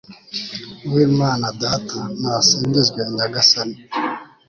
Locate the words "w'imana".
0.91-1.47